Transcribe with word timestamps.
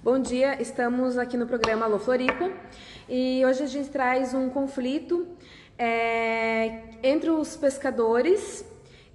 Bom 0.00 0.20
dia, 0.20 0.62
estamos 0.62 1.18
aqui 1.18 1.36
no 1.36 1.44
programa 1.44 1.84
Alô 1.84 1.98
Floripa 1.98 2.52
e 3.08 3.42
hoje 3.44 3.64
a 3.64 3.66
gente 3.66 3.88
traz 3.88 4.32
um 4.32 4.48
conflito 4.48 5.26
é, 5.76 6.82
entre 7.02 7.30
os 7.30 7.56
pescadores 7.56 8.64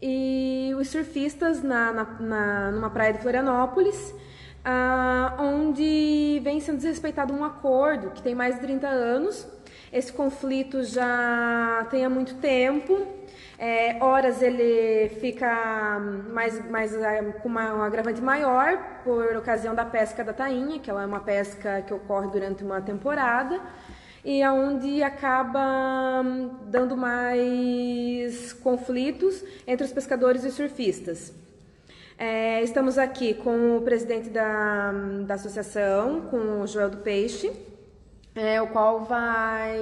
e 0.02 0.74
os 0.78 0.90
surfistas 0.90 1.64
na, 1.64 1.94
na, 1.94 2.04
na 2.20 2.72
numa 2.72 2.90
praia 2.90 3.14
de 3.14 3.20
Florianópolis, 3.20 4.14
ah, 4.66 5.38
onde 5.40 6.42
vem 6.44 6.60
sendo 6.60 6.76
desrespeitado 6.76 7.34
um 7.34 7.46
acordo 7.46 8.12
que 8.12 8.22
tem 8.22 8.36
mais 8.36 8.56
de 8.56 8.62
30 8.62 8.86
anos. 8.86 9.48
Esse 9.94 10.12
conflito 10.12 10.84
já 10.84 11.86
tem 11.92 12.04
há 12.04 12.10
muito 12.10 12.34
tempo. 12.38 13.06
É, 13.60 14.04
horas 14.04 14.42
ele 14.42 15.10
fica 15.22 16.00
mais, 16.32 16.68
mais 16.68 16.96
é, 16.96 17.22
com 17.22 17.48
uma, 17.48 17.76
um 17.76 17.84
agravante 17.84 18.20
maior 18.20 18.76
por 19.04 19.38
ocasião 19.38 19.76
da 19.76 19.86
pesca 19.86 20.24
da 20.24 20.34
tainha, 20.34 20.80
que 20.80 20.90
ela 20.90 21.04
é 21.04 21.06
uma 21.06 21.20
pesca 21.20 21.84
que 21.84 21.94
ocorre 21.94 22.28
durante 22.32 22.64
uma 22.64 22.82
temporada 22.82 23.62
e 24.26 24.42
aonde 24.42 25.04
acaba 25.04 26.24
hum, 26.26 26.50
dando 26.66 26.98
mais 26.98 28.52
conflitos 28.52 29.44
entre 29.68 29.86
os 29.86 29.94
pescadores 29.94 30.44
e 30.44 30.48
os 30.48 30.56
surfistas. 30.56 31.32
É, 32.18 32.64
estamos 32.64 32.98
aqui 32.98 33.36
com 33.36 33.78
o 33.78 33.82
presidente 33.84 34.30
da, 34.30 34.92
da 35.28 35.36
associação, 35.36 36.22
com 36.32 36.62
o 36.62 36.68
Joel 36.68 36.90
do 36.90 36.98
Peixe, 36.98 37.52
é, 38.36 38.62
o 38.62 38.68
qual 38.68 39.04
vai 39.04 39.78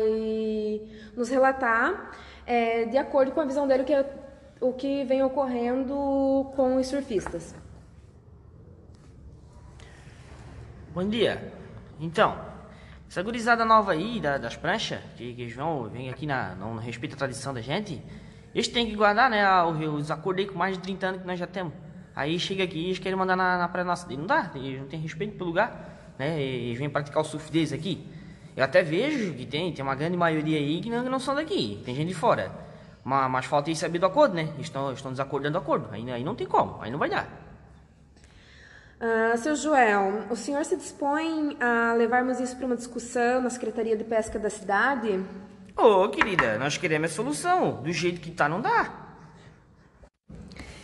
nos 1.15 1.29
relatar, 1.29 2.11
é, 2.45 2.85
de 2.85 2.97
acordo 2.97 3.31
com 3.31 3.41
a 3.41 3.45
visão 3.45 3.67
dele, 3.67 3.83
o 3.83 3.85
que, 3.85 3.93
é, 3.93 4.13
o 4.59 4.73
que 4.73 5.03
vem 5.05 5.23
ocorrendo 5.23 6.51
com 6.55 6.75
os 6.75 6.87
surfistas. 6.87 7.55
Bom 10.93 11.07
dia. 11.07 11.53
Então, 11.99 12.37
essa 13.07 13.23
gurizada 13.23 13.63
nova 13.63 13.93
aí 13.93 14.19
da, 14.19 14.37
das 14.37 14.57
pranchas, 14.57 14.99
que, 15.15 15.33
que 15.33 15.41
eles 15.43 15.55
vão, 15.55 15.83
vem 15.89 16.09
aqui 16.09 16.25
na, 16.25 16.55
não 16.55 16.77
respeita 16.77 17.15
a 17.15 17.17
tradição 17.17 17.53
da 17.53 17.61
gente, 17.61 18.03
eles 18.53 18.67
têm 18.67 18.85
que 18.85 18.95
guardar, 18.95 19.29
né, 19.29 19.45
os 19.63 20.11
acordos 20.11 20.43
aí 20.43 20.51
com 20.51 20.57
mais 20.57 20.75
de 20.75 20.83
30 20.83 21.07
anos 21.07 21.21
que 21.21 21.27
nós 21.27 21.39
já 21.39 21.47
temos. 21.47 21.73
Aí 22.13 22.37
chega 22.37 22.65
aqui 22.65 22.77
e 22.77 22.85
eles 22.87 22.99
querem 22.99 23.17
mandar 23.17 23.37
na, 23.37 23.57
na 23.57 23.67
praia 23.69 23.85
nossa. 23.85 24.05
Não 24.13 24.25
dá, 24.25 24.51
eles 24.55 24.79
não 24.79 24.87
têm 24.87 24.99
respeito 24.99 25.37
pelo 25.37 25.49
lugar, 25.49 26.13
né, 26.19 26.41
eles 26.41 26.77
vêm 26.77 26.89
praticar 26.89 27.21
o 27.21 27.25
surf 27.25 27.49
deles 27.49 27.71
aqui. 27.71 28.05
Eu 28.55 28.63
até 28.63 28.83
vejo 28.83 29.33
que 29.33 29.45
tem, 29.45 29.71
tem 29.73 29.83
uma 29.83 29.95
grande 29.95 30.17
maioria 30.17 30.57
aí 30.57 30.81
que 30.81 30.89
não, 30.89 31.03
que 31.03 31.09
não 31.09 31.19
são 31.19 31.35
daqui, 31.35 31.81
tem 31.85 31.95
gente 31.95 32.09
de 32.09 32.13
fora. 32.13 32.51
Mas, 33.03 33.31
mas 33.31 33.45
falta 33.45 33.69
eles 33.69 33.79
saber 33.79 33.99
do 33.99 34.05
acordo, 34.05 34.35
né, 34.35 34.49
estão, 34.59 34.91
estão 34.93 35.11
desacordando 35.11 35.53
do 35.53 35.61
acordo, 35.61 35.89
aí, 35.91 36.09
aí 36.11 36.23
não 36.23 36.35
tem 36.35 36.45
como, 36.45 36.81
aí 36.81 36.91
não 36.91 36.99
vai 36.99 37.09
dar. 37.09 37.27
Uh, 39.01 39.35
seu 39.37 39.55
Joel, 39.55 40.25
o 40.29 40.35
senhor 40.35 40.63
se 40.63 40.77
dispõe 40.77 41.57
a 41.59 41.93
levarmos 41.93 42.39
isso 42.39 42.55
para 42.55 42.67
uma 42.67 42.75
discussão 42.75 43.41
na 43.41 43.49
Secretaria 43.49 43.97
de 43.97 44.03
Pesca 44.03 44.37
da 44.37 44.49
cidade? 44.49 45.19
Ô, 45.75 46.03
oh, 46.03 46.09
querida, 46.09 46.59
nós 46.59 46.77
queremos 46.77 47.11
a 47.11 47.13
solução. 47.15 47.81
Do 47.81 47.91
jeito 47.91 48.21
que 48.21 48.29
tá, 48.29 48.47
não 48.47 48.61
dá. 48.61 48.93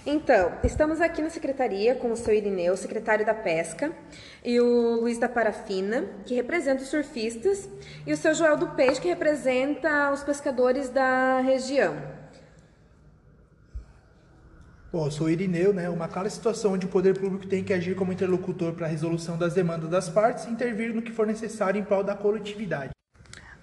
Então, 0.10 0.54
estamos 0.64 1.02
aqui 1.02 1.22
na 1.22 1.30
secretaria 1.30 1.94
com 1.94 2.14
o 2.14 2.16
seu 2.16 2.34
Irineu, 2.34 2.78
secretário 2.78 3.26
da 3.26 3.34
Pesca, 3.34 3.92
e 4.42 4.58
o 4.58 5.02
Luiz 5.02 5.18
da 5.18 5.28
Parafina, 5.28 6.06
que 6.26 6.34
representa 6.34 6.82
os 6.82 6.88
surfistas, 6.88 7.70
e 8.06 8.14
o 8.14 8.16
seu 8.16 8.34
Joel 8.34 8.56
do 8.56 8.70
Peixe, 8.70 9.02
que 9.02 9.10
representa 9.10 10.10
os 10.14 10.24
pescadores 10.24 10.90
da 10.90 11.42
região. 11.42 11.98
Bom, 14.94 15.08
eu 15.08 15.12
sou 15.12 15.30
Irineu, 15.30 15.74
né? 15.74 15.90
Uma 15.90 16.08
clara 16.08 16.30
situação 16.30 16.72
onde 16.72 16.86
o 16.86 16.90
poder 16.90 17.20
público 17.20 17.46
tem 17.46 17.62
que 17.62 17.74
agir 17.74 17.94
como 17.94 18.14
interlocutor 18.14 18.72
para 18.76 18.86
a 18.86 18.90
resolução 18.90 19.38
das 19.38 19.56
demandas 19.56 19.90
das 19.90 20.08
partes 20.08 20.46
e 20.46 20.50
intervir 20.50 20.96
no 20.96 21.02
que 21.02 21.12
for 21.12 21.28
necessário 21.28 21.82
em 21.82 21.84
prol 21.84 22.02
da 22.02 22.16
coletividade. 22.16 22.92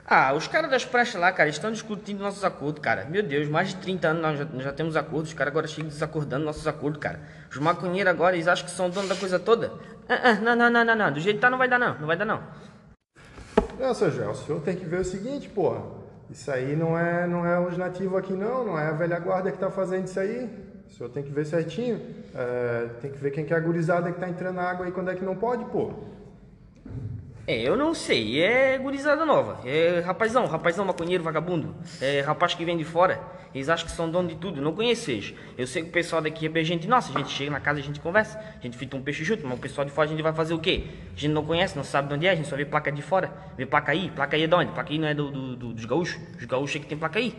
Ah, 0.07 0.35
os 0.35 0.47
caras 0.47 0.71
das 0.71 0.85
praças 0.85 1.15
lá, 1.15 1.33
cara, 1.33 1.49
estão 1.49 1.73
discutindo 1.73 2.21
nossos 2.21 2.45
acordos, 2.45 2.83
cara. 2.83 3.07
Meu 3.07 3.23
Deus, 3.23 3.49
mais 3.49 3.69
de 3.71 3.77
30 3.77 4.09
anos 4.09 4.23
nós 4.23 4.39
já, 4.39 4.45
nós 4.45 4.63
já 4.63 4.73
temos 4.73 4.97
acordos, 4.97 5.31
os 5.31 5.35
caras 5.35 5.51
agora 5.51 5.67
chegam 5.67 5.89
desacordando 5.89 6.45
nossos 6.45 6.67
acordos, 6.67 7.01
cara. 7.01 7.21
Os 7.51 7.57
maconheiros 7.57 8.11
agora, 8.11 8.37
eles 8.37 8.47
acham 8.47 8.67
que 8.67 8.71
são 8.71 8.91
donos 8.91 9.09
da 9.09 9.17
coisa 9.17 9.39
toda. 9.39 9.73
Ah, 10.07 10.21
ah, 10.31 10.35
não, 10.35 10.55
não, 10.55 10.71
não, 10.71 10.85
não, 10.85 10.95
não, 10.95 11.13
do 11.13 11.21
jeito 11.21 11.37
que 11.37 11.41
tá 11.41 11.49
não 11.49 11.57
vai 11.57 11.69
dar 11.69 11.79
não, 11.79 11.99
não 11.99 12.07
vai 12.07 12.19
dar 12.19 12.27
não. 12.27 12.43
Não, 13.79 13.95
seu 13.95 14.11
Gel, 14.11 14.31
o 14.31 14.35
senhor 14.35 14.61
tem 14.61 14.77
que 14.77 14.85
ver 14.85 15.01
o 15.01 15.05
seguinte, 15.05 15.49
porra. 15.49 15.83
Isso 16.31 16.51
aí 16.51 16.77
não 16.77 16.99
é, 16.99 17.27
não 17.27 17.47
é 17.47 17.77
nativos 17.77 18.19
aqui 18.19 18.33
não, 18.35 18.65
não 18.65 18.79
é 18.79 18.89
a 18.89 18.93
velha 18.93 19.19
guarda 19.19 19.51
que 19.51 19.59
tá 19.59 19.71
fazendo 19.71 20.05
isso 20.05 20.21
aí. 20.21 20.51
O 20.89 20.93
senhor 20.93 21.09
tem 21.09 21.23
que 21.23 21.31
ver 21.31 21.47
certinho. 21.47 22.01
É, 22.35 22.89
tem 23.01 23.11
que 23.11 23.19
ver 23.19 23.31
quem 23.31 23.45
que 23.45 23.55
é 23.55 23.57
a 23.57 23.61
gurizada 23.61 24.13
que 24.13 24.21
tá 24.21 24.29
entrando 24.29 24.57
na 24.57 24.63
água 24.63 24.85
aí 24.85 24.93
quando 24.93 25.11
é 25.11 25.15
que 25.15 25.25
não 25.25 25.35
pode, 25.35 25.65
pô. 25.67 25.93
É, 27.47 27.61
eu 27.61 27.77
não 27.77 27.93
sei. 27.93 28.41
É 28.41 28.79
gurizada 28.79 29.25
nova. 29.27 29.61
É 29.67 30.01
rapazão, 30.01 30.47
rapazão 30.47 30.85
maconheiro, 30.85 31.23
vagabundo. 31.23 31.75
É 32.01 32.21
rapaz 32.21 32.55
que 32.55 32.65
vem 32.65 32.77
de 32.77 32.85
fora. 32.85 33.21
Eles 33.55 33.69
acham 33.69 33.87
que 33.87 33.93
são 33.93 34.11
dono 34.11 34.29
de 34.29 34.37
tudo. 34.37 34.63
Não 34.63 34.73
conheço 34.73 35.11
eles. 35.11 35.35
Eu 35.57 35.67
sei 35.67 35.83
que 35.83 35.91
o 35.91 35.93
pessoal 35.93 36.23
daqui 36.23 36.51
é 36.53 36.65
gente 36.65 36.89
nossa. 36.89 37.13
A 37.15 37.19
gente 37.19 37.31
chega 37.31 37.51
na 37.51 37.61
casa, 37.61 37.81
a 37.81 37.83
gente 37.83 38.01
conversa. 38.01 38.39
A 38.39 38.63
gente 38.63 38.77
frita 38.77 38.97
um 38.97 39.03
peixe 39.03 39.23
junto. 39.25 39.47
Mas 39.47 39.59
o 39.59 39.61
pessoal 39.61 39.85
de 39.85 39.93
fora 39.93 40.09
a 40.09 40.11
gente 40.11 40.23
vai 40.23 40.33
fazer 40.33 40.55
o 40.55 40.59
quê? 40.59 40.85
A 41.15 41.21
gente 41.21 41.33
não 41.33 41.45
conhece, 41.45 41.77
não 41.77 41.85
sabe 41.85 42.09
de 42.09 42.15
onde 42.15 42.27
é. 42.27 42.31
A 42.31 42.35
gente 42.35 42.49
só 42.49 42.57
vê 42.57 42.65
placa 42.65 42.91
de 42.91 43.03
fora. 43.03 43.31
Vê 43.57 43.67
placa 43.67 43.93
aí. 43.93 44.11
Placa 44.11 44.37
aí 44.37 44.45
é 44.45 44.47
de 44.47 44.55
onde? 44.55 44.73
Placa 44.73 44.91
aí 44.91 44.99
não 44.99 45.09
é 45.09 45.15
do, 45.15 45.31
do, 45.31 45.57
do 45.57 45.75
dos 45.75 45.85
gaúchos. 45.85 46.19
Os 46.39 46.45
gaúchos 46.47 46.77
é 46.77 46.79
que 46.79 46.87
tem 46.87 46.97
placa 46.97 47.19
aí. 47.19 47.37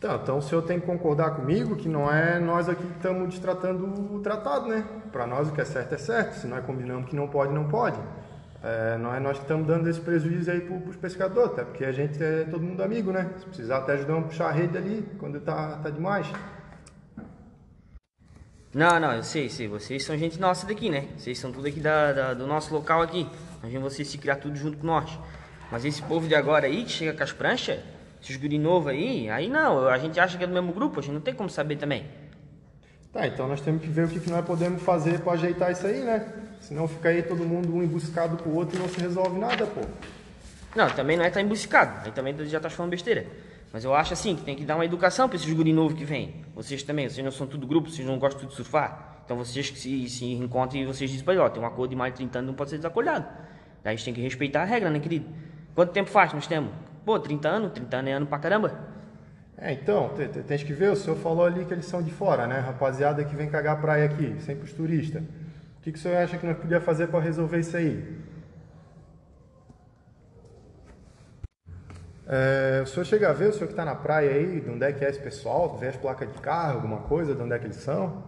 Tá, 0.00 0.20
então 0.22 0.36
o 0.36 0.42
senhor 0.42 0.60
tem 0.62 0.78
que 0.78 0.84
concordar 0.84 1.30
comigo 1.30 1.76
que 1.76 1.88
não 1.88 2.12
é 2.12 2.38
nós 2.38 2.68
aqui 2.68 2.84
que 2.84 2.92
estamos 2.92 3.26
destratando 3.30 3.86
o 4.14 4.20
tratado, 4.20 4.68
né? 4.68 4.84
Para 5.10 5.26
nós 5.26 5.48
o 5.48 5.52
que 5.52 5.62
é 5.62 5.64
certo 5.64 5.94
é 5.94 5.98
certo, 5.98 6.34
se 6.34 6.46
nós 6.46 6.62
combinamos 6.66 7.08
que 7.08 7.16
não 7.16 7.26
pode, 7.26 7.54
não 7.54 7.68
pode. 7.68 7.98
É, 8.66 8.96
não 8.96 9.14
é 9.14 9.20
nós 9.20 9.36
que 9.36 9.44
estamos 9.44 9.66
dando 9.66 9.90
esse 9.90 10.00
prejuízo 10.00 10.50
aí 10.50 10.62
para 10.62 10.74
os 10.88 10.96
pescadores, 10.96 11.52
até 11.52 11.64
porque 11.64 11.84
a 11.84 11.92
gente 11.92 12.22
é 12.24 12.44
todo 12.44 12.62
mundo 12.62 12.82
amigo, 12.82 13.12
né? 13.12 13.30
Se 13.38 13.44
precisar 13.44 13.76
até 13.76 13.92
ajudar 13.92 14.16
a 14.16 14.22
puxar 14.22 14.48
a 14.48 14.52
rede 14.52 14.78
ali 14.78 15.06
quando 15.18 15.38
tá, 15.38 15.76
tá 15.82 15.90
demais. 15.90 16.26
Não, 18.72 18.98
não, 18.98 19.12
eu 19.12 19.22
sei, 19.22 19.50
sei, 19.50 19.68
vocês 19.68 20.02
são 20.02 20.16
gente 20.16 20.40
nossa 20.40 20.66
daqui, 20.66 20.88
né? 20.88 21.08
Vocês 21.14 21.38
são 21.38 21.52
tudo 21.52 21.68
aqui 21.68 21.78
da, 21.78 22.12
da 22.14 22.34
do 22.34 22.46
nosso 22.46 22.72
local 22.72 23.02
aqui. 23.02 23.28
Vimos 23.62 23.92
vocês 23.92 24.08
se 24.08 24.16
criar 24.16 24.36
tudo 24.36 24.56
junto 24.56 24.78
com 24.78 24.86
nós. 24.86 25.10
Mas 25.70 25.84
esse 25.84 26.02
povo 26.02 26.26
de 26.26 26.34
agora 26.34 26.66
aí, 26.66 26.84
que 26.84 26.90
chega 26.90 27.12
com 27.12 27.22
as 27.22 27.32
pranchas, 27.32 27.80
esses 28.22 28.36
guri 28.38 28.58
novo 28.58 28.88
aí, 28.88 29.28
aí 29.28 29.46
não, 29.46 29.86
a 29.86 29.98
gente 29.98 30.18
acha 30.18 30.38
que 30.38 30.44
é 30.44 30.46
do 30.46 30.54
mesmo 30.54 30.72
grupo, 30.72 31.00
a 31.00 31.02
gente 31.02 31.12
não 31.12 31.20
tem 31.20 31.34
como 31.34 31.50
saber 31.50 31.76
também. 31.76 32.06
Tá, 33.12 33.26
então 33.26 33.46
nós 33.46 33.60
temos 33.60 33.82
que 33.82 33.88
ver 33.88 34.06
o 34.06 34.08
que 34.08 34.30
nós 34.30 34.44
podemos 34.44 34.82
fazer 34.82 35.20
para 35.20 35.34
ajeitar 35.34 35.70
isso 35.70 35.86
aí, 35.86 36.00
né? 36.00 36.43
Senão 36.60 36.88
fica 36.88 37.08
aí 37.10 37.22
todo 37.22 37.44
mundo 37.44 37.74
um 37.74 37.82
emboscado 37.82 38.36
pro 38.36 38.54
outro 38.54 38.76
e 38.76 38.80
não 38.80 38.88
se 38.88 39.00
resolve 39.00 39.38
nada, 39.38 39.66
pô. 39.66 39.80
Não, 40.74 40.88
também 40.90 41.16
não 41.16 41.24
é 41.24 41.28
estar 41.28 41.40
tá 41.40 41.46
emboscado, 41.46 42.06
aí 42.06 42.12
também 42.12 42.34
já 42.46 42.58
tá 42.58 42.68
falando 42.68 42.90
besteira. 42.90 43.26
Mas 43.72 43.84
eu 43.84 43.94
acho 43.94 44.12
assim, 44.12 44.36
que 44.36 44.42
tem 44.42 44.54
que 44.54 44.64
dar 44.64 44.76
uma 44.76 44.84
educação 44.84 45.28
para 45.28 45.36
esses 45.36 45.52
guri 45.52 45.72
novos 45.72 45.94
que 45.94 46.04
vêm. 46.04 46.44
Vocês 46.54 46.82
também, 46.82 47.08
vocês 47.08 47.24
não 47.24 47.32
são 47.32 47.46
tudo 47.46 47.66
grupo, 47.66 47.90
vocês 47.90 48.06
não 48.06 48.18
gostam 48.18 48.46
de 48.48 48.54
surfar. 48.54 49.22
Então 49.24 49.36
vocês 49.36 49.70
que 49.70 49.78
se, 49.78 50.08
se 50.08 50.24
encontram 50.32 50.80
e 50.80 50.84
vocês 50.84 51.10
dizem, 51.10 51.38
ó, 51.38 51.48
tem 51.48 51.62
um 51.62 51.66
acordo 51.66 51.90
de 51.90 51.96
mais 51.96 52.12
de 52.12 52.18
30 52.18 52.38
anos, 52.38 52.48
não 52.48 52.54
pode 52.54 52.70
ser 52.70 52.76
desacordado. 52.76 53.26
Daí 53.82 53.94
a 53.94 53.96
gente 53.96 54.04
tem 54.04 54.14
que 54.14 54.20
respeitar 54.20 54.62
a 54.62 54.64
regra, 54.64 54.90
né, 54.90 55.00
querido? 55.00 55.26
Quanto 55.74 55.92
tempo 55.92 56.08
faz 56.08 56.32
nós 56.32 56.46
temos? 56.46 56.72
Pô, 57.04 57.18
30 57.18 57.48
anos, 57.48 57.72
30 57.72 57.96
anos 57.96 58.10
é 58.10 58.14
ano 58.14 58.26
pra 58.26 58.38
caramba. 58.38 58.94
É, 59.56 59.72
então, 59.72 60.10
tem 60.46 60.58
que 60.58 60.72
ver, 60.72 60.90
o 60.90 60.96
senhor 60.96 61.16
falou 61.16 61.44
ali 61.44 61.64
que 61.64 61.72
eles 61.72 61.86
são 61.86 62.02
de 62.02 62.10
fora, 62.10 62.46
né? 62.46 62.58
Rapaziada 62.58 63.24
que 63.24 63.34
vem 63.34 63.48
cagar 63.48 63.80
praia 63.80 64.06
aqui, 64.06 64.36
sempre 64.40 64.64
os 64.64 64.72
turistas. 64.72 65.22
Que, 65.84 65.92
que 65.92 65.98
o 65.98 66.00
senhor 66.00 66.16
acha 66.16 66.38
que 66.38 66.46
nós 66.46 66.56
podíamos 66.56 66.86
fazer 66.86 67.08
para 67.08 67.20
resolver 67.20 67.58
isso 67.58 67.76
aí? 67.76 68.02
É, 72.26 72.80
o 72.82 72.86
senhor 72.86 73.04
chega 73.04 73.28
a 73.28 73.34
ver, 73.34 73.50
o 73.50 73.52
senhor 73.52 73.66
que 73.66 73.74
está 73.74 73.84
na 73.84 73.94
praia 73.94 74.30
aí, 74.30 74.62
de 74.62 74.70
onde 74.70 74.82
é 74.82 74.90
que 74.94 75.04
é 75.04 75.10
esse 75.10 75.20
pessoal? 75.20 75.76
Vê 75.76 75.88
as 75.88 75.96
placas 75.96 76.32
de 76.32 76.38
carro, 76.38 76.76
alguma 76.76 77.00
coisa, 77.00 77.34
de 77.34 77.42
onde 77.42 77.52
é 77.52 77.58
que 77.58 77.66
eles 77.66 77.76
são? 77.76 78.24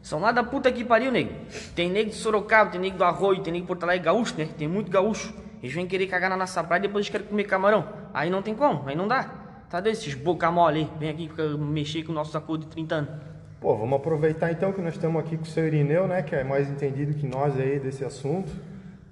São 0.00 0.20
lá 0.20 0.30
da 0.30 0.44
puta 0.44 0.70
que 0.70 0.84
pariu, 0.84 1.10
nego. 1.10 1.34
Tem 1.74 1.90
nego 1.90 2.10
de 2.10 2.14
Sorocaba, 2.14 2.70
tem 2.70 2.80
nego 2.80 2.98
do 2.98 3.02
Arroio, 3.02 3.42
tem 3.42 3.52
nego 3.52 3.64
de 3.64 3.66
Porto 3.66 3.82
Alegre, 3.82 4.04
gaúcho, 4.04 4.38
né? 4.38 4.48
Tem 4.56 4.68
muito 4.68 4.88
gaúcho. 4.88 5.34
Eles 5.60 5.74
vêm 5.74 5.88
querer 5.88 6.06
cagar 6.06 6.30
na 6.30 6.36
nossa 6.36 6.62
praia 6.62 6.78
e 6.78 6.82
depois 6.82 7.02
eles 7.02 7.10
querem 7.10 7.26
comer 7.26 7.44
camarão. 7.44 7.84
Aí 8.14 8.30
não 8.30 8.42
tem 8.42 8.54
como, 8.54 8.88
aí 8.88 8.94
não 8.94 9.08
dá. 9.08 9.24
Tá 9.68 9.80
desses 9.80 10.14
boca 10.14 10.48
mole 10.52 10.78
aí, 10.78 10.90
vem 11.00 11.10
aqui 11.10 11.28
mexer 11.58 12.04
com 12.04 12.12
o 12.12 12.14
nosso 12.14 12.38
acordo 12.38 12.66
de 12.66 12.70
30 12.70 12.94
anos. 12.94 13.31
Pô, 13.62 13.76
vamos 13.76 13.94
aproveitar 13.94 14.50
então 14.50 14.72
que 14.72 14.82
nós 14.82 14.94
estamos 14.94 15.22
aqui 15.22 15.36
com 15.36 15.44
o 15.44 15.46
seu 15.46 15.64
Irineu, 15.64 16.08
né, 16.08 16.20
que 16.20 16.34
é 16.34 16.42
mais 16.42 16.68
entendido 16.68 17.14
que 17.14 17.28
nós 17.28 17.56
aí 17.56 17.78
desse 17.78 18.04
assunto. 18.04 18.50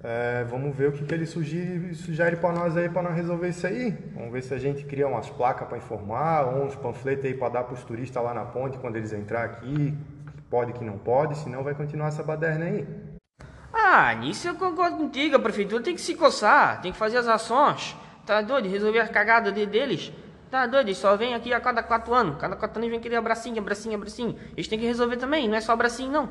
É, 0.03 0.43
vamos 0.43 0.75
ver 0.75 0.89
o 0.89 0.91
que, 0.91 1.05
que 1.05 1.13
ele 1.13 1.25
sugere, 1.25 1.95
sugere 1.95 2.35
para 2.35 2.51
nós 2.51 2.75
aí 2.75 2.89
para 2.89 3.01
nós 3.01 3.15
resolver 3.15 3.47
isso 3.47 3.65
aí. 3.65 3.91
Vamos 4.13 4.29
ver 4.33 4.43
se 4.43 4.53
a 4.53 4.57
gente 4.57 4.83
cria 4.83 5.07
umas 5.07 5.29
placas 5.29 5.65
para 5.69 5.77
informar, 5.77 6.47
ou 6.47 6.65
uns 6.65 6.75
panfletos 6.75 7.23
aí 7.23 7.33
para 7.33 7.47
dar 7.47 7.63
para 7.63 7.75
os 7.75 7.83
turistas 7.85 8.21
lá 8.21 8.33
na 8.33 8.43
ponte 8.43 8.77
quando 8.77 8.97
eles 8.97 9.13
entrar 9.13 9.45
aqui, 9.45 9.97
que 10.35 10.41
pode, 10.49 10.73
que 10.73 10.83
não 10.83 10.97
pode, 10.97 11.37
senão 11.37 11.63
vai 11.63 11.73
continuar 11.73 12.09
essa 12.09 12.21
baderna 12.21 12.65
aí. 12.65 12.85
Ah, 13.71 14.13
nisso 14.15 14.49
eu 14.49 14.55
concordo 14.55 14.97
contigo. 14.97 15.37
A 15.37 15.39
prefeitura 15.39 15.81
tem 15.81 15.95
que 15.95 16.01
se 16.01 16.13
coçar, 16.13 16.81
tem 16.81 16.91
que 16.91 16.97
fazer 16.97 17.19
as 17.19 17.27
ações. 17.29 17.95
Tá 18.25 18.41
doido? 18.41 18.67
Resolver 18.67 18.99
a 18.99 19.07
cagada 19.07 19.49
de, 19.49 19.65
deles. 19.65 20.11
Tá 20.51 20.67
doido? 20.67 20.87
Eles 20.87 20.97
só 20.97 21.15
vêm 21.15 21.33
aqui 21.33 21.53
a 21.53 21.61
cada 21.61 21.81
quatro 21.81 22.13
anos. 22.13 22.35
Cada 22.37 22.57
quatro 22.57 22.77
anos 22.77 22.91
vem 22.91 22.99
querer 22.99 23.15
abracinho, 23.15 23.57
abracinho, 23.57 23.95
abracinho. 23.95 24.35
Eles 24.51 24.67
têm 24.67 24.77
que 24.77 24.85
resolver 24.85 25.15
também, 25.15 25.47
não 25.47 25.55
é 25.55 25.61
só 25.61 25.71
abracinho, 25.71 26.11
não. 26.11 26.29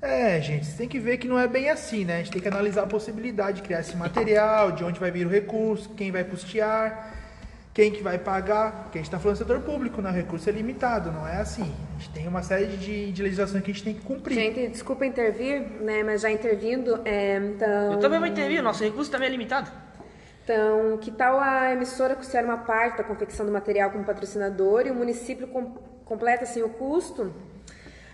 É, 0.00 0.40
gente, 0.40 0.64
você 0.64 0.78
tem 0.78 0.88
que 0.88 0.98
ver 0.98 1.18
que 1.18 1.28
não 1.28 1.38
é 1.38 1.46
bem 1.46 1.68
assim, 1.68 2.06
né? 2.06 2.14
A 2.14 2.18
gente 2.18 2.32
tem 2.32 2.40
que 2.40 2.48
analisar 2.48 2.84
a 2.84 2.86
possibilidade 2.86 3.58
de 3.58 3.62
criar 3.62 3.80
esse 3.80 3.94
material, 3.94 4.72
de 4.72 4.82
onde 4.82 4.98
vai 4.98 5.10
vir 5.10 5.26
o 5.26 5.28
recurso, 5.28 5.90
quem 5.90 6.10
vai 6.10 6.24
custear, 6.24 7.12
quem 7.74 7.92
que 7.92 8.02
vai 8.02 8.18
pagar. 8.18 8.84
Porque 8.84 8.98
a 8.98 9.00
gente 9.00 9.08
está 9.08 9.18
falando 9.18 9.36
do 9.36 9.38
setor 9.38 9.60
público, 9.60 10.00
né? 10.00 10.10
O 10.10 10.14
recurso 10.14 10.48
é 10.48 10.52
limitado, 10.52 11.12
não 11.12 11.28
é 11.28 11.36
assim. 11.36 11.70
A 11.96 11.98
gente 11.98 12.10
tem 12.14 12.26
uma 12.26 12.42
série 12.42 12.78
de, 12.78 13.12
de 13.12 13.22
legislações 13.22 13.62
que 13.62 13.70
a 13.70 13.74
gente 13.74 13.84
tem 13.84 13.94
que 13.94 14.00
cumprir. 14.00 14.34
Gente, 14.34 14.68
desculpa 14.68 15.04
intervir, 15.04 15.60
né, 15.82 16.02
mas 16.02 16.22
já 16.22 16.30
intervindo, 16.30 17.00
é, 17.04 17.36
então... 17.36 17.92
Eu 17.92 17.98
também 18.00 18.18
vou 18.18 18.26
intervir, 18.26 18.62
nosso 18.62 18.82
recurso 18.82 19.10
também 19.10 19.28
é 19.28 19.30
limitado. 19.30 19.70
Então, 20.44 20.98
que 20.98 21.10
tal 21.10 21.38
a 21.38 21.72
emissora 21.72 22.16
custear 22.16 22.44
uma 22.44 22.58
parte 22.58 22.98
da 22.98 23.04
confecção 23.04 23.46
do 23.46 23.52
material 23.52 23.90
como 23.90 24.04
patrocinador 24.04 24.86
e 24.86 24.90
o 24.90 24.94
município 24.94 25.46
com, 25.46 25.74
completa 26.04 26.42
assim 26.42 26.62
o 26.62 26.68
custo? 26.68 27.32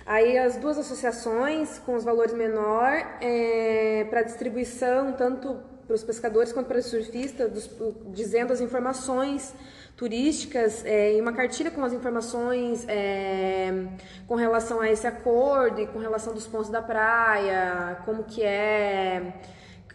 Aí 0.05 0.39
as 0.39 0.57
duas 0.57 0.79
associações 0.79 1.79
com 1.79 1.95
os 1.95 2.05
valores 2.05 2.35
menor 2.35 2.93
é, 3.21 4.07
para 4.11 4.23
distribuição 4.23 5.13
tanto 5.13 5.59
para 5.87 5.95
os 5.95 6.03
pescadores 6.03 6.53
quanto 6.53 6.67
para 6.67 6.79
os 6.79 6.87
surfistas, 6.87 7.51
dos, 7.51 7.71
dizendo 8.13 8.53
as 8.53 8.61
informações 8.61 9.55
turísticas 9.97 10.85
é, 10.85 11.15
em 11.15 11.21
uma 11.21 11.33
cartilha 11.33 11.71
com 11.71 11.83
as 11.83 11.95
informações 11.95 12.85
é, 12.89 13.87
com 14.27 14.35
relação 14.35 14.83
a 14.83 14.91
esse 14.91 15.07
acordo 15.07 15.81
e 15.81 15.87
com 15.87 15.99
relação 15.99 16.35
dos 16.35 16.47
pontos 16.47 16.69
da 16.69 16.83
praia, 16.83 17.99
como 18.05 18.25
que 18.25 18.43
é 18.43 19.33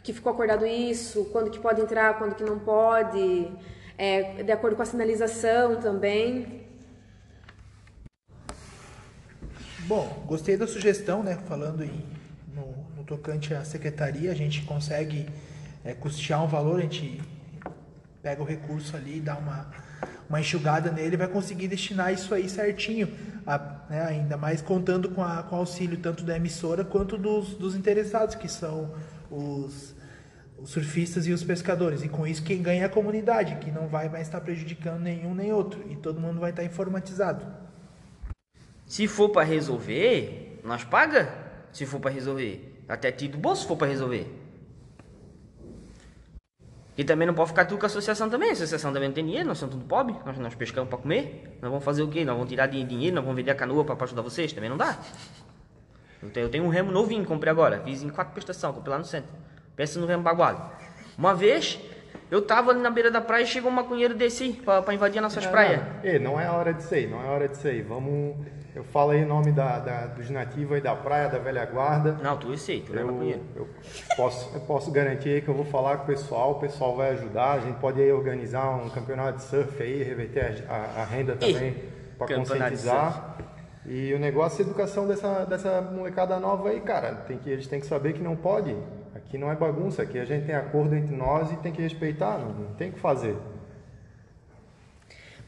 que 0.04 0.12
ficou 0.12 0.34
acordado 0.34 0.66
isso, 0.66 1.26
quando 1.32 1.50
que 1.50 1.60
pode 1.60 1.82
entrar, 1.82 2.18
quando 2.18 2.36
que 2.36 2.44
não 2.44 2.60
pode, 2.60 3.50
é, 3.98 4.44
de 4.44 4.52
acordo 4.52 4.76
com 4.76 4.82
a 4.82 4.86
sinalização 4.86 5.78
também. 5.78 6.62
Bom, 9.86 10.24
gostei 10.28 10.58
da 10.58 10.68
sugestão, 10.68 11.24
né? 11.24 11.38
Falando 11.48 11.84
em, 11.84 12.06
no, 12.54 12.76
no 12.98 13.04
tocante 13.06 13.54
à 13.54 13.64
secretaria, 13.64 14.32
a 14.32 14.36
gente 14.36 14.64
consegue 14.64 15.26
é, 15.86 15.94
custear 15.94 16.44
um 16.44 16.48
valor, 16.48 16.80
a 16.80 16.84
gente 16.84 17.22
pega 18.22 18.42
o 18.42 18.46
recurso 18.46 18.96
ali, 18.96 19.20
dá 19.20 19.38
uma, 19.38 19.72
uma 20.30 20.40
enxugada 20.40 20.92
nele 20.92 21.18
vai 21.18 21.28
conseguir 21.28 21.68
destinar 21.68 22.14
isso 22.14 22.34
aí 22.34 22.50
certinho, 22.50 23.08
né, 23.90 24.02
ainda 24.02 24.38
mais 24.38 24.62
contando 24.62 25.10
com, 25.10 25.24
a, 25.24 25.44
com 25.44 25.56
o 25.56 25.60
auxílio 25.60 25.98
tanto 25.98 26.24
da 26.24 26.36
emissora 26.36 26.84
quanto 26.84 27.18
dos, 27.18 27.56
dos 27.56 27.76
interessados, 27.76 28.36
que 28.36 28.48
são 28.48 28.94
os, 29.30 29.96
os 30.58 30.70
surfistas 30.70 31.28
e 31.28 31.32
os 31.32 31.44
pescadores. 31.44 32.04
E 32.04 32.10
com 32.10 32.26
isso 32.26 32.44
quem 32.44 32.62
ganha 32.62 32.84
é 32.84 32.86
a 32.86 32.90
comunidade, 32.90 33.56
que 33.56 33.72
não 33.72 33.88
vai 33.88 34.10
mais 34.10 34.28
estar 34.28 34.42
prejudicando 34.42 35.02
nenhum 35.02 35.34
nem 35.34 35.52
outro, 35.52 35.84
e 35.90 35.96
todo 35.96 36.20
mundo 36.20 36.40
vai 36.40 36.50
estar 36.50 36.64
informatizado. 36.64 37.46
Se 38.86 39.08
for 39.08 39.30
para 39.30 39.44
resolver, 39.44 40.60
nós 40.64 40.84
paga. 40.84 41.34
Se 41.72 41.86
for 41.86 42.00
para 42.00 42.12
resolver, 42.12 42.84
até 42.88 43.12
tido 43.12 43.38
bolso 43.38 43.64
se 43.64 43.68
for 43.68 43.76
para 43.76 43.88
resolver. 43.88 44.32
E 46.98 47.04
também 47.04 47.26
não 47.26 47.34
pode 47.34 47.50
ficar 47.50 47.66
tudo 47.66 47.80
com 47.80 47.86
a 47.86 47.88
associação 47.88 48.30
também. 48.30 48.50
A 48.50 48.54
associação 48.54 48.94
também 48.94 49.10
não 49.10 49.16
tem 49.16 49.26
dinheiro, 49.26 49.48
nós 49.48 49.58
somos 49.58 49.76
tudo 49.76 49.86
pobre, 49.86 50.16
nós, 50.26 50.38
nós 50.38 50.56
pescamos 50.56 50.90
para 50.90 51.00
comer. 51.00 51.58
Nós 51.62 51.72
vamos 51.72 51.84
fazer 51.84 52.04
o 52.04 52.08
quê? 52.08 52.24
Nós 52.24 52.36
vamos 52.36 52.50
tirar 52.50 52.68
dinheiro, 52.68 53.16
nós 53.16 53.24
vamos 53.24 53.36
vender 53.36 53.52
a 53.52 53.56
canoa 53.56 53.84
para 53.84 54.04
ajudar 54.04 54.22
vocês? 54.22 54.54
Também 54.54 54.70
não 54.70 54.78
dá. 54.78 54.98
Eu 56.22 56.30
tenho, 56.30 56.46
eu 56.46 56.50
tenho 56.50 56.64
um 56.64 56.70
remo 56.70 56.92
novinho, 56.92 57.26
comprei 57.26 57.52
agora. 57.52 57.82
Fiz 57.84 58.04
em 58.04 58.10
quatro 58.10 58.34
prestações, 58.34 58.76
comprei 58.76 58.92
lá 58.92 59.00
no 59.00 59.06
centro. 59.06 59.30
Pensa 59.76 60.00
no 60.00 60.06
remo 60.06 60.22
baguado. 60.22 60.72
Uma 61.18 61.34
vez, 61.34 61.80
eu 62.32 62.42
tava 62.42 62.72
ali 62.72 62.80
na 62.82 62.90
beira 62.90 63.12
da 63.12 63.22
praia 63.22 63.44
e 63.44 63.48
chegou 63.48 63.70
um 63.72 63.74
maconheiro 63.76 64.16
desse 64.16 64.54
para 64.54 64.94
invadir 64.94 65.22
nossas 65.22 65.44
Não, 65.46 65.52
praias. 65.52 65.80
não. 65.80 65.88
Ei, 66.04 66.20
não 66.20 66.40
é 66.40 66.50
hora 66.50 66.74
de 66.74 66.84
sair, 66.84 67.08
não 67.08 67.22
é 67.24 67.28
hora 67.30 67.48
de 67.48 67.58
sair. 67.58 67.82
Vamos. 67.84 68.36
Eu 68.76 68.84
falo 68.84 69.12
aí 69.12 69.24
o 69.24 69.28
nome 69.28 69.52
da, 69.52 69.78
da- 69.78 70.06
dos 70.08 70.32
nativos 70.32 70.74
aí 70.74 70.82
da 70.82 70.96
praia, 70.96 71.30
da 71.30 71.38
velha 71.38 71.64
guarda. 71.64 72.18
Não, 72.24 72.36
tu 72.38 72.50
eu 72.52 72.58
sei, 72.58 72.82
tu 72.82 72.92
não 72.92 73.00
é 73.00 73.04
Eu, 73.04 73.08
maconheiro. 73.12 73.42
eu 73.56 73.68
posso, 74.18 74.52
eu 74.56 74.62
posso 74.62 74.92
garantir 74.92 75.30
aí 75.30 75.42
que 75.42 75.48
eu 75.48 75.54
vou 75.54 75.66
falar 75.66 75.98
com 75.98 76.04
o 76.06 76.08
pessoal, 76.08 76.54
o 76.54 76.56
pessoal 76.56 76.96
vai 76.96 77.12
ajudar. 77.12 77.52
A 77.52 77.60
gente 77.60 77.78
pode 77.80 78.02
aí 78.02 78.12
organizar 78.12 78.68
um 78.84 78.90
campeonato 78.90 79.38
de 79.38 79.44
surf 79.44 79.82
aí, 79.84 80.02
reverter 80.02 80.66
a, 80.68 80.74
a- 80.74 81.02
a 81.04 81.06
renda 81.06 81.36
também 81.36 81.76
para 82.18 82.36
conscientizar. 82.36 83.38
E 83.86 84.12
o 84.14 84.18
negócio 84.18 84.62
é 84.62 84.66
a 84.66 84.68
educação 84.68 85.06
dessa, 85.06 85.46
dessa 85.46 85.80
molecada 85.82 86.40
nova 86.40 86.70
aí, 86.70 86.80
cara. 86.82 87.14
Tem 87.28 87.38
que, 87.38 87.50
eles 87.52 87.68
têm 87.68 87.80
que 87.80 87.86
saber 87.86 88.14
que 88.14 88.24
não 88.24 88.36
pode. 88.36 88.76
Aqui 89.26 89.38
não 89.38 89.52
é 89.52 89.56
bagunça, 89.56 90.02
aqui 90.02 90.20
a 90.20 90.26
gente 90.26 90.46
tem 90.46 90.56
acordo 90.56 90.96
entre 90.96 91.16
nós 91.16 91.52
e 91.52 91.58
tem 91.58 91.72
que 91.72 91.82
respeitar, 91.82 92.38
não, 92.38 92.54
não 92.54 92.74
tem 92.76 92.90
o 92.90 92.94
que 92.94 93.00
fazer. 93.00 93.36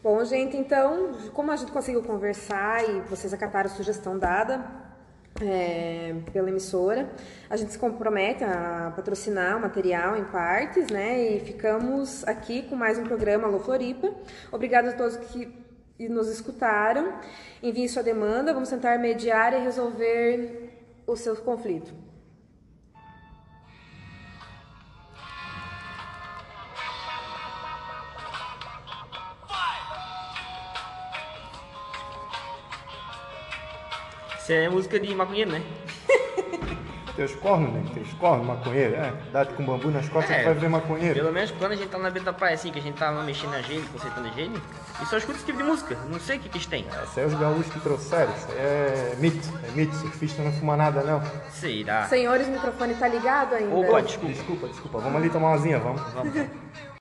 Bom, 0.01 0.23
gente, 0.23 0.55
então, 0.55 1.13
como 1.33 1.51
a 1.51 1.55
gente 1.55 1.71
conseguiu 1.71 2.03
conversar 2.03 2.87
e 2.87 3.01
vocês 3.01 3.33
acataram 3.33 3.69
a 3.69 3.73
sugestão 3.73 4.19
dada 4.19 4.63
é, 5.41 6.15
pela 6.31 6.49
emissora, 6.49 7.09
a 7.49 7.57
gente 7.57 7.71
se 7.71 7.79
compromete 7.79 8.43
a 8.43 8.93
patrocinar 8.95 9.57
o 9.57 9.61
material 9.61 10.15
em 10.15 10.23
partes, 10.23 10.87
né? 10.89 11.19
E 11.19 11.39
ficamos 11.39 12.23
aqui 12.27 12.61
com 12.63 12.75
mais 12.75 12.97
um 12.97 13.03
programa 13.03 13.47
Alô 13.47 13.59
Floripa. 13.59 14.13
Obrigada 14.51 14.91
a 14.91 14.93
todos 14.93 15.17
que 15.17 15.51
nos 16.07 16.29
escutaram. 16.29 17.13
Envie 17.63 17.89
sua 17.89 18.03
demanda, 18.03 18.53
vamos 18.53 18.69
tentar 18.69 18.99
mediar 18.99 19.53
e 19.53 19.57
resolver 19.57 20.69
o 21.07 21.15
seu 21.15 21.35
conflito. 21.35 21.93
Isso 34.45 34.53
é 34.53 34.69
música 34.69 34.99
de 34.99 35.15
maconheiro, 35.15 35.53
né? 35.53 35.63
Teus 37.15 37.33
cornos, 37.33 37.73
né? 37.73 37.83
Teus 37.95 38.13
cornos, 38.13 38.45
maconheiro. 38.45 38.93
É, 38.93 39.11
dá 39.33 39.43
com 39.43 39.65
bambu 39.65 39.89
nas 39.89 40.07
costas, 40.07 40.35
É, 40.35 40.41
tu 40.41 40.45
vai 40.45 40.53
ver 40.53 40.69
maconheiro. 40.69 41.15
Pelo 41.15 41.33
menos 41.33 41.49
quando 41.49 41.71
a 41.71 41.75
gente 41.75 41.89
tá 41.89 41.97
na 41.97 42.11
beira 42.11 42.25
da 42.25 42.33
praia 42.33 42.53
assim, 42.53 42.71
que 42.71 42.77
a 42.77 42.81
gente 42.83 42.95
tá 42.95 43.09
lá 43.09 43.23
mexendo 43.23 43.49
na 43.49 43.63
gene, 43.63 43.81
consertando 43.87 44.27
a 44.27 44.31
gene, 44.33 44.61
e 45.01 45.05
só 45.07 45.17
escuta 45.17 45.39
esse 45.39 45.47
tipo 45.47 45.57
de 45.57 45.63
música. 45.63 45.97
Não 46.11 46.19
sei 46.19 46.37
o 46.37 46.39
que 46.41 46.49
que 46.49 46.57
eles 46.57 46.67
têm. 46.67 46.85
Esse 47.05 47.21
é 47.21 47.25
os 47.25 47.33
gaúchos 47.33 47.73
que 47.73 47.79
trouxeram, 47.79 48.31
isso 48.35 48.51
aí 48.51 48.57
é 48.59 49.15
mito, 49.17 49.49
é 49.67 49.71
mito, 49.71 49.95
surfista 49.95 50.43
não 50.43 50.51
fuma 50.51 50.77
nada 50.77 51.01
não. 51.01 51.23
Será? 51.49 52.07
Senhores, 52.07 52.47
o 52.47 52.51
microfone 52.51 52.93
tá 52.93 53.07
ligado 53.07 53.55
ainda? 53.55 53.75
Opa, 53.75 54.03
desculpa. 54.03 54.31
Desculpa, 54.31 54.67
desculpa, 54.67 54.99
vamos 54.99 55.15
ali 55.15 55.31
tomar 55.31 55.47
uma 55.47 55.57
zinha, 55.57 55.79
vamos. 55.79 56.03
Vamos. 56.13 56.35